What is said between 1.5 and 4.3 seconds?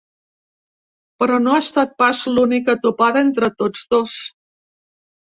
ha estat pas l’única topada entre tots dos.